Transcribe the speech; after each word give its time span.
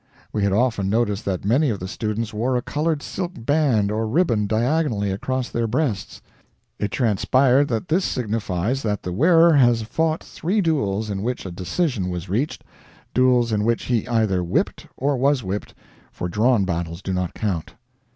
We 0.33 0.41
had 0.41 0.51
often 0.51 0.89
noticed 0.89 1.25
that 1.25 1.45
many 1.45 1.69
of 1.69 1.79
the 1.79 1.87
students 1.87 2.33
wore 2.33 2.57
a 2.57 2.63
colored 2.63 3.03
silk 3.03 3.33
band 3.37 3.91
or 3.91 4.07
ribbon 4.07 4.47
diagonally 4.47 5.11
across 5.11 5.49
their 5.49 5.67
breasts. 5.67 6.23
It 6.79 6.89
transpired 6.89 7.67
that 7.67 7.87
this 7.87 8.03
signifies 8.03 8.81
that 8.81 9.03
the 9.03 9.11
wearer 9.11 9.53
has 9.53 9.83
fought 9.83 10.23
three 10.23 10.59
duels 10.59 11.11
in 11.11 11.21
which 11.21 11.45
a 11.45 11.51
decision 11.51 12.09
was 12.09 12.29
reached 12.29 12.63
duels 13.13 13.51
in 13.51 13.63
which 13.63 13.83
he 13.83 14.07
either 14.07 14.43
whipped 14.43 14.87
or 14.97 15.17
was 15.17 15.43
whipped 15.43 15.75
for 16.11 16.27
drawn 16.27 16.65
battles 16.65 17.03
do 17.03 17.13
not 17.13 17.35
count. 17.35 17.75